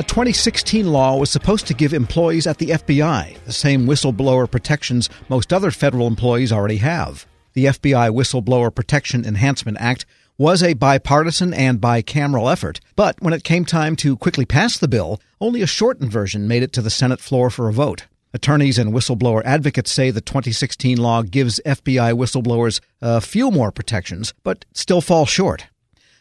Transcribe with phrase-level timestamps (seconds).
[0.00, 5.10] A 2016 law was supposed to give employees at the FBI the same whistleblower protections
[5.28, 7.26] most other federal employees already have.
[7.52, 10.06] The FBI Whistleblower Protection Enhancement Act
[10.38, 14.88] was a bipartisan and bicameral effort, but when it came time to quickly pass the
[14.88, 18.06] bill, only a shortened version made it to the Senate floor for a vote.
[18.32, 24.32] Attorneys and whistleblower advocates say the 2016 law gives FBI whistleblowers a few more protections,
[24.44, 25.66] but still falls short.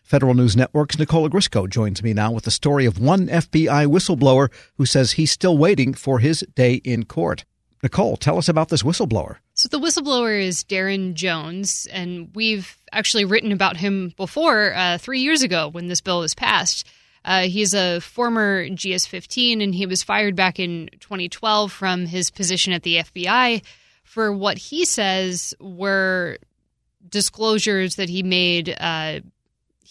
[0.09, 4.51] Federal News Network's Nicole Ogrysko joins me now with the story of one FBI whistleblower
[4.75, 7.45] who says he's still waiting for his day in court.
[7.83, 9.35] Nicole, tell us about this whistleblower.
[9.53, 15.19] So, the whistleblower is Darren Jones, and we've actually written about him before uh, three
[15.19, 16.87] years ago when this bill was passed.
[17.23, 22.31] Uh, he's a former GS 15, and he was fired back in 2012 from his
[22.31, 23.63] position at the FBI
[24.03, 26.39] for what he says were
[27.07, 29.19] disclosures that he made uh,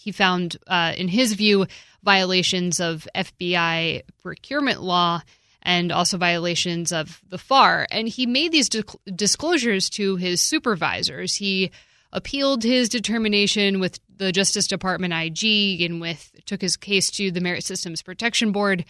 [0.01, 1.67] he found, uh, in his view,
[2.03, 5.21] violations of FBI procurement law
[5.61, 7.85] and also violations of the FAR.
[7.91, 8.83] And he made these di-
[9.13, 11.35] disclosures to his supervisors.
[11.35, 11.71] He
[12.13, 17.41] appealed his determination with the Justice Department IG and with took his case to the
[17.41, 18.85] Merit Systems Protection Board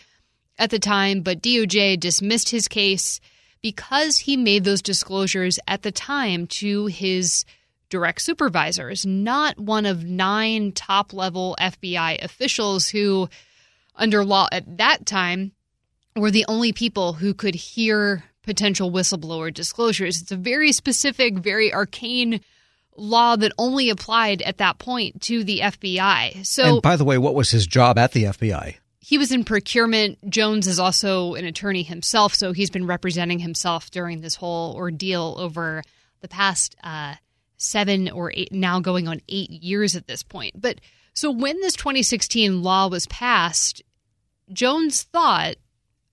[0.60, 3.20] at the time, but DOJ dismissed his case
[3.62, 7.46] because he made those disclosures at the time to his
[7.90, 13.30] direct supervisors, not one of nine top level FBI officials who,
[13.96, 15.52] under law at that time,
[16.16, 20.22] were the only people who could hear potential whistleblower disclosures.
[20.22, 22.42] It's a very specific, very arcane
[22.96, 26.46] law that only applied at that point to the FBI.
[26.46, 28.76] So, and by the way, what was his job at the FBI?
[29.00, 30.30] He was in procurement.
[30.30, 35.36] Jones is also an attorney himself, so he's been representing himself during this whole ordeal
[35.38, 35.84] over
[36.22, 37.16] the past uh,
[37.60, 40.60] seven or eight, now going on eight years at this point.
[40.60, 40.82] But
[41.14, 43.84] so when this 2016 law was passed,
[44.52, 45.56] Jones thought,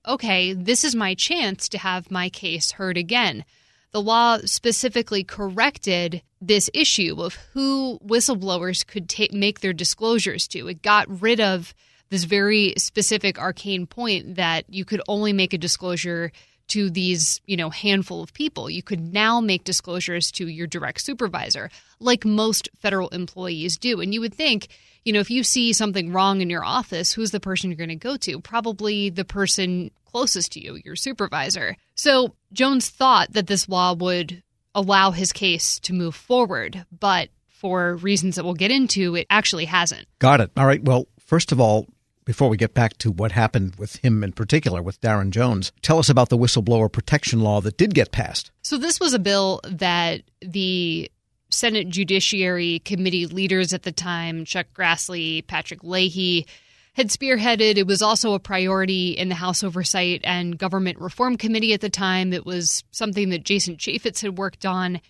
[0.06, 3.44] okay, this is my chance to have my case heard again.
[3.92, 10.68] The law specifically corrected this issue of who whistleblowers could ta- make their disclosures to.
[10.68, 11.72] It got rid of
[12.10, 16.30] this very specific arcane point that you could only make a disclosure
[16.68, 18.68] to these, you know, handful of people.
[18.68, 24.00] You could now make disclosures to your direct supervisor, like most federal employees do.
[24.00, 24.68] And you would think,
[25.04, 27.88] you know, if you see something wrong in your office, who's the person you're going
[27.90, 28.40] to go to?
[28.40, 31.76] Probably the person closest to you, your supervisor.
[31.94, 34.42] So Jones thought that this law would
[34.74, 39.64] allow his case to move forward, but for reasons that we'll get into, it actually
[39.64, 40.06] hasn't.
[40.18, 40.50] Got it.
[40.56, 40.82] All right.
[40.82, 41.86] Well, first of all,
[42.26, 45.98] before we get back to what happened with him in particular, with Darren Jones, tell
[45.98, 48.50] us about the whistleblower protection law that did get passed.
[48.60, 51.10] So, this was a bill that the
[51.48, 56.46] Senate Judiciary Committee leaders at the time, Chuck Grassley, Patrick Leahy,
[56.94, 57.76] had spearheaded.
[57.76, 61.90] It was also a priority in the House Oversight and Government Reform Committee at the
[61.90, 62.32] time.
[62.32, 65.00] It was something that Jason Chaffetz had worked on.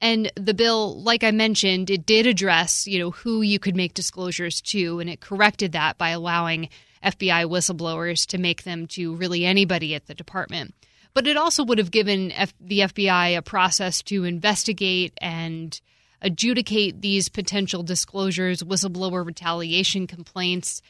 [0.00, 3.92] And the bill, like I mentioned, it did address, you know, who you could make
[3.92, 6.70] disclosures to, and it corrected that by allowing
[7.04, 10.74] FBI whistleblowers to make them to really anybody at the department.
[11.12, 15.78] But it also would have given F- the FBI a process to investigate and
[16.22, 20.82] adjudicate these potential disclosures, whistleblower retaliation complaints.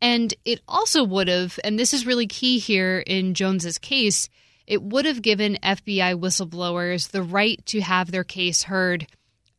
[0.00, 4.28] And it also would have, and this is really key here in Jones's case,
[4.66, 9.06] it would have given FBI whistleblowers the right to have their case heard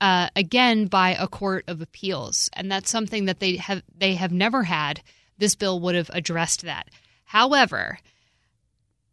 [0.01, 4.31] uh, again by a court of appeals, and that's something that they have they have
[4.31, 5.01] never had.
[5.37, 6.89] This bill would have addressed that.
[7.25, 7.99] However,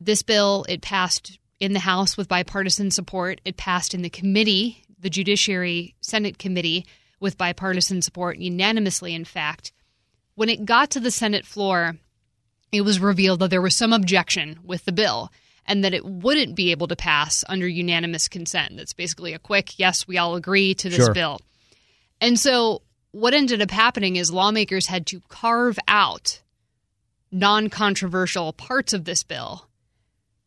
[0.00, 3.41] this bill it passed in the House with bipartisan support.
[3.44, 6.87] It passed in the committee, the Judiciary Senate Committee,
[7.21, 9.72] with bipartisan support, unanimously, in fact.
[10.34, 11.97] When it got to the Senate floor,
[12.72, 15.31] it was revealed that there was some objection with the bill
[15.66, 18.76] and that it wouldn't be able to pass under unanimous consent.
[18.76, 21.14] That's basically a quick, yes, we all agree to this sure.
[21.14, 21.41] bill.
[22.20, 22.82] And so
[23.12, 26.41] what ended up happening is lawmakers had to carve out
[27.30, 29.69] non controversial parts of this bill,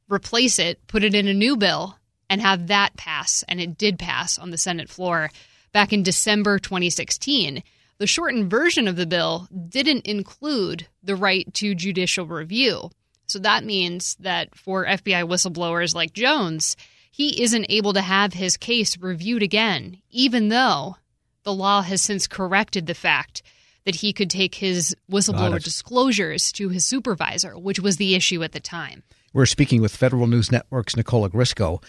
[0.10, 1.98] replace it, put it in a new bill,
[2.30, 3.44] and have that pass.
[3.48, 5.30] And it did pass on the Senate floor
[5.72, 7.64] back in December 2016.
[8.00, 12.92] The shortened version of the bill didn't include the right to judicial review.
[13.28, 16.76] So that means that for FBI whistleblowers like Jones,
[17.12, 20.96] he isn't able to have his case reviewed again, even though
[21.44, 23.42] the law has since corrected the fact
[23.86, 28.52] that he could take his whistleblower disclosures to his supervisor, which was the issue at
[28.52, 29.04] the time.
[29.34, 31.82] We're speaking with Federal News Network's Nicole Ogrysko.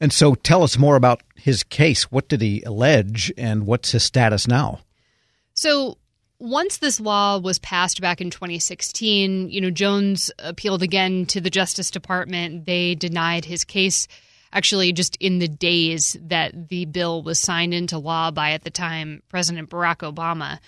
[0.00, 2.12] And so tell us more about his case.
[2.12, 4.80] What did he allege and what's his status now?
[5.54, 5.98] So
[6.38, 11.50] once this law was passed back in 2016, you know, Jones appealed again to the
[11.50, 12.66] Justice Department.
[12.66, 14.06] They denied his case
[14.52, 18.70] actually just in the days that the bill was signed into law by at the
[18.70, 20.58] time President Barack Obama.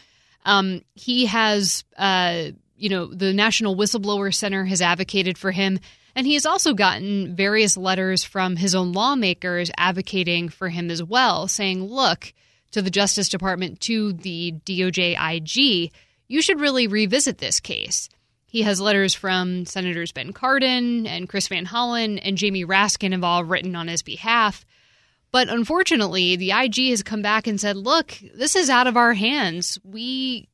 [0.44, 2.44] Um, he has, uh,
[2.76, 5.78] you know, the National Whistleblower Center has advocated for him.
[6.14, 11.02] And he has also gotten various letters from his own lawmakers advocating for him as
[11.02, 12.32] well, saying, look,
[12.72, 15.92] to the Justice Department, to the DOJ IG,
[16.26, 18.08] you should really revisit this case.
[18.46, 23.24] He has letters from Senators Ben Cardin and Chris Van Hollen and Jamie Raskin have
[23.24, 24.64] all written on his behalf.
[25.30, 29.12] But unfortunately, the IG has come back and said, look, this is out of our
[29.12, 29.78] hands.
[29.84, 30.48] We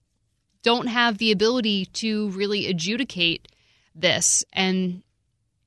[0.64, 3.46] don't have the ability to really adjudicate
[3.94, 4.44] this.
[4.52, 5.04] And,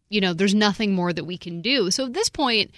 [0.10, 1.92] you know, there's nothing more that we can do.
[1.92, 2.72] So at this point,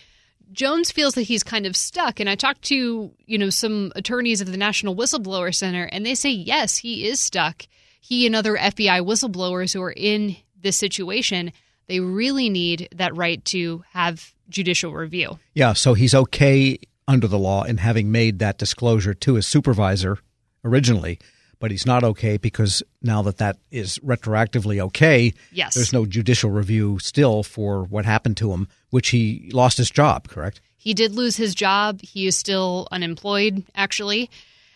[0.52, 2.20] Jones feels that he's kind of stuck.
[2.20, 6.16] And I talked to, you know, some attorneys at the National Whistleblower Center, and they
[6.16, 7.68] say, yes, he is stuck.
[8.02, 11.52] He and other FBI whistleblowers who are in this situation,
[11.88, 15.38] they really need that right to have judicial review.
[15.54, 20.20] Yeah, so he's okay under the law in having made that disclosure to his supervisor
[20.64, 21.20] originally
[21.60, 25.76] but he's not okay because now that that is retroactively okay, yes.
[25.76, 30.28] there's no judicial review still for what happened to him, which he lost his job,
[30.28, 30.62] correct?
[30.78, 32.02] He did lose his job.
[32.02, 34.30] He is still unemployed, actually.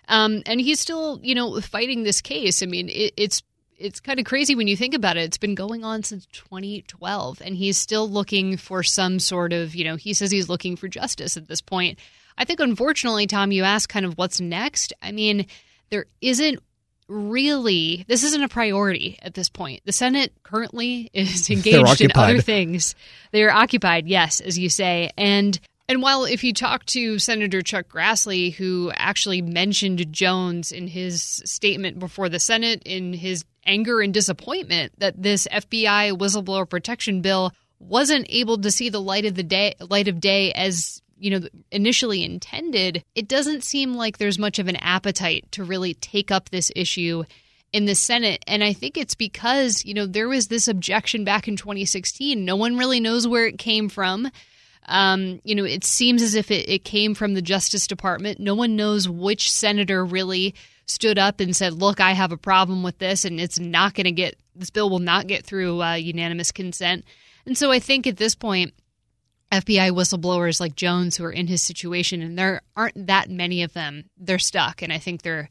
[0.10, 2.62] Um, and he's still, you know, fighting this case.
[2.62, 3.42] I mean, it, it's
[3.80, 5.22] it's kind of crazy when you think about it.
[5.22, 9.84] It's been going on since 2012, and he's still looking for some sort of, you
[9.84, 12.00] know, he says he's looking for justice at this point.
[12.38, 14.94] I think, unfortunately, Tom, you ask kind of what's next.
[15.02, 15.48] I mean,
[15.90, 16.60] there isn't
[17.08, 19.82] really this isn't a priority at this point.
[19.86, 22.96] The Senate currently is engaged in other things.
[23.32, 25.12] They are occupied, yes, as you say.
[25.18, 25.60] And
[25.90, 31.22] and while if you talk to Senator Chuck Grassley, who actually mentioned Jones in his
[31.22, 37.52] statement before the Senate in his anger and disappointment that this FBI whistleblower protection bill
[37.80, 41.48] wasn't able to see the light of the day light of day as you know
[41.72, 46.50] initially intended, it doesn't seem like there's much of an appetite to really take up
[46.50, 47.24] this issue
[47.72, 48.44] in the Senate.
[48.46, 52.44] And I think it's because, you know, there was this objection back in 2016.
[52.44, 54.30] No one really knows where it came from.
[54.86, 58.40] Um, you know, it seems as if it, it came from the Justice Department.
[58.40, 60.54] No one knows which senator really
[60.86, 64.04] stood up and said, look, I have a problem with this, and it's not going
[64.06, 67.06] to get, this bill will not get through uh, unanimous consent.
[67.46, 68.74] And so I think at this point,
[69.54, 73.74] FBI whistleblowers like Jones who are in his situation, and there aren't that many of
[73.74, 74.10] them.
[74.18, 75.50] They're stuck, and I think they're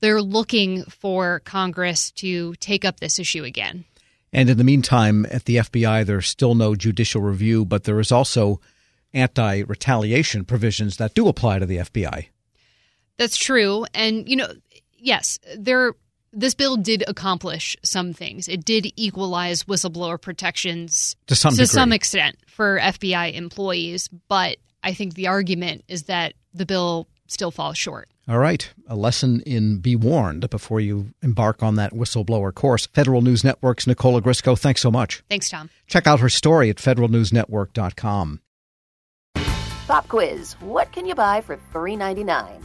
[0.00, 3.84] they're looking for Congress to take up this issue again.
[4.32, 8.10] And in the meantime, at the FBI, there's still no judicial review, but there is
[8.10, 8.60] also
[9.12, 12.28] anti retaliation provisions that do apply to the FBI.
[13.18, 13.84] That's true.
[13.94, 14.48] And, you know,
[14.96, 15.94] yes, there
[16.32, 18.48] this bill did accomplish some things.
[18.48, 24.94] It did equalize whistleblower protections to some to some extent for FBI employees, but I
[24.94, 28.08] think the argument is that the bill still falls short.
[28.28, 32.86] All right, a lesson in be warned before you embark on that whistleblower course.
[32.86, 35.24] Federal News Network's Nicole Ogrysko, thanks so much.
[35.28, 35.70] Thanks, Tom.
[35.88, 38.40] Check out her story at federalnewsnetwork.com.
[39.88, 42.64] Pop quiz: What can you buy for three ninety nine?